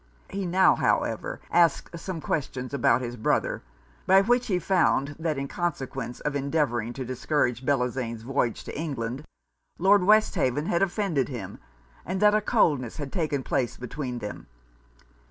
[0.31, 3.61] He now, however, asked some questions about his brother;
[4.07, 9.23] by which he found, that in consequence of endeavouring to discourage Bellozane's voyage to England,
[9.77, 11.59] Lord Westhaven had offended him,
[12.03, 14.47] and that a coldness had taken place between them.